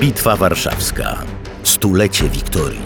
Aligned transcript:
Bitwa 0.00 0.36
Warszawska. 0.36 1.18
Stulecie 1.62 2.28
Wiktorii. 2.28 2.80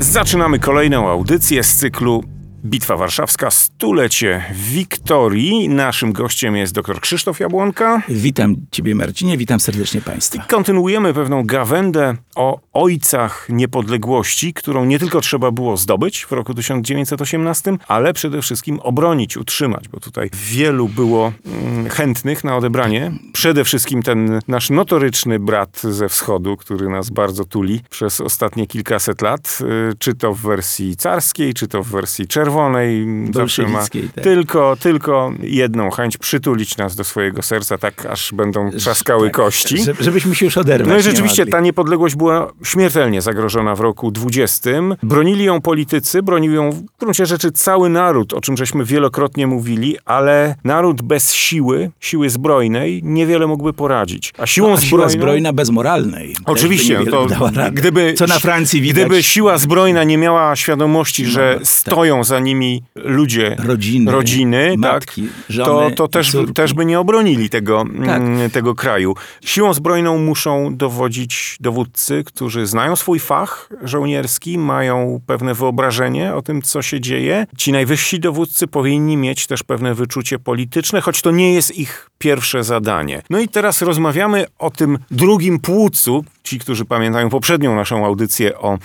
Zaczynamy 0.00 0.58
kolejną 0.58 1.08
audycję 1.08 1.62
z 1.62 1.74
cyklu 1.74 2.24
Bitwa 2.64 2.96
Warszawska, 2.96 3.50
stulecie 3.50 4.44
Wiktorii. 4.54 5.68
Naszym 5.68 6.12
gościem 6.12 6.56
jest 6.56 6.74
dr 6.74 7.00
Krzysztof 7.00 7.40
Jabłonka. 7.40 8.02
Witam 8.08 8.56
Ciebie, 8.70 8.94
Marcinie, 8.94 9.38
witam 9.38 9.60
serdecznie 9.60 10.00
Państwa. 10.00 10.44
Kontynuujemy 10.48 11.14
pewną 11.14 11.46
gawędę 11.46 12.16
o 12.34 12.60
ojcach 12.72 13.46
niepodległości, 13.48 14.54
którą 14.54 14.84
nie 14.84 14.98
tylko 14.98 15.20
trzeba 15.20 15.50
było 15.50 15.76
zdobyć 15.76 16.24
w 16.24 16.32
roku 16.32 16.54
1918, 16.54 17.76
ale 17.88 18.12
przede 18.12 18.42
wszystkim 18.42 18.80
obronić, 18.80 19.36
utrzymać, 19.36 19.88
bo 19.88 20.00
tutaj 20.00 20.30
wielu 20.34 20.88
było 20.88 21.32
mm, 21.46 21.88
chętnych 21.88 22.44
na 22.44 22.56
odebranie. 22.56 23.12
Przede 23.42 23.64
wszystkim 23.64 24.02
ten 24.02 24.40
nasz 24.48 24.70
notoryczny 24.70 25.38
brat 25.38 25.80
ze 25.80 26.08
wschodu, 26.08 26.56
który 26.56 26.88
nas 26.88 27.10
bardzo 27.10 27.44
tuli 27.44 27.80
przez 27.90 28.20
ostatnie 28.20 28.66
kilkaset 28.66 29.22
lat, 29.22 29.58
y, 29.60 29.94
czy 29.98 30.14
to 30.14 30.34
w 30.34 30.40
wersji 30.40 30.96
carskiej, 30.96 31.54
czy 31.54 31.68
to 31.68 31.82
w 31.82 31.88
wersji 31.88 32.26
czerwonej, 32.26 33.06
zawsze 33.34 33.66
ma 33.66 33.78
tak. 33.82 33.90
tylko, 34.24 34.76
tylko 34.80 35.32
jedną 35.42 35.90
chęć 35.90 36.18
przytulić 36.18 36.76
nas 36.76 36.96
do 36.96 37.04
swojego 37.04 37.42
serca, 37.42 37.78
tak 37.78 38.06
aż 38.06 38.32
będą 38.32 38.70
trzaskały 38.70 39.26
Tak, 39.26 39.36
kości. 39.36 39.78
że- 39.78 39.94
Żebyśmy 40.00 40.34
się 40.34 40.44
już 40.44 40.58
oderwać. 40.58 40.88
No 40.88 40.94
i 40.94 40.96
nie 40.96 41.02
rzeczywiście 41.02 41.46
ta 41.46 41.60
niepodległość 41.60 42.16
była 42.16 42.52
śmiertelnie 42.64 43.22
zagrożona 43.22 43.74
w 43.74 43.80
roku 43.80 44.10
20. 44.10 44.70
Bronili 45.02 45.44
ją 45.44 45.60
politycy, 45.60 46.22
bronił 46.22 46.52
ją 46.52 46.70
w 46.70 46.82
gruncie 47.00 47.26
rzeczy 47.26 47.52
cały 47.52 47.88
naród, 47.88 48.32
o 48.32 48.40
czym 48.40 48.56
żeśmy 48.56 48.84
wielokrotnie 48.84 49.46
mówili, 49.46 49.96
ale 50.04 50.54
naród 50.64 51.02
bez 51.02 51.32
siły, 51.34 51.90
siły 52.00 52.30
zbrojnej, 52.30 53.00
niewiele 53.32 53.46
mógłby 53.46 53.72
poradzić. 53.72 54.32
A 54.38 54.46
siłą 54.46 54.72
A 54.72 54.76
siła 54.76 54.86
zbrojną... 54.88 55.08
zbrojna 55.10 55.52
bez 55.52 55.70
moralnej. 55.70 56.36
Oczywiście, 56.44 56.98
to 57.10 57.26
gdyby, 57.72 58.14
Co 58.14 58.26
na 58.26 58.38
Francji 58.38 58.80
widać. 58.80 59.04
gdyby 59.04 59.22
siła 59.22 59.58
zbrojna 59.58 60.04
nie 60.04 60.18
miała 60.18 60.56
świadomości, 60.56 61.26
że 61.26 61.54
tak. 61.58 61.66
stoją 61.66 62.24
za 62.24 62.40
nimi 62.40 62.82
ludzie, 62.94 63.56
Rodziny, 63.58 64.12
rodziny 64.12 64.74
matki, 64.78 65.22
tak, 65.22 65.30
żony 65.48 65.90
to, 65.90 65.96
to 65.96 66.08
też, 66.08 66.30
córki. 66.32 66.52
też 66.54 66.74
by 66.74 66.84
nie 66.84 67.00
obronili 67.00 67.50
tego, 67.50 67.84
Tak. 68.06 68.20
mm, 68.22 68.50
tego 68.50 68.74
kraju. 68.74 69.14
Siłą 69.44 69.74
zbrojną 69.74 70.18
muszą 70.18 70.76
dowodzić 70.76 71.56
dowódcy, 71.60 72.22
którzy 72.26 72.66
znają 72.66 72.96
swój 72.96 73.18
fach 73.18 73.68
żołnierski, 73.82 74.58
mają 74.58 75.20
pewne 75.26 75.54
wyobrażenie 75.54 76.34
o 76.34 76.42
tym, 76.42 76.62
co 76.62 76.82
się 76.82 77.00
dzieje. 77.00 77.46
Ci 77.56 77.72
najwyżsi 77.72 78.20
dowódcy 78.20 78.66
powinni 78.66 79.16
mieć 79.16 79.46
też 79.46 79.62
pewne 79.62 79.94
wyczucie 79.94 80.38
polityczne, 80.38 81.00
choć 81.00 81.22
to 81.22 81.30
nie 81.30 81.54
jest 81.54 81.78
ich 81.78 82.10
pierwsze 82.22 82.64
zadanie. 82.64 83.22
No 83.30 83.38
i 83.38 83.48
teraz 83.48 83.82
rozmawiamy 83.82 84.46
o 84.58 84.70
tym 84.70 84.98
drugim 85.10 85.60
płucu. 85.60 86.24
Ci, 86.42 86.58
którzy 86.58 86.84
pamiętają 86.84 87.28
poprzednią 87.28 87.76
naszą 87.76 88.06
audycję 88.06 88.58
o 88.58 88.78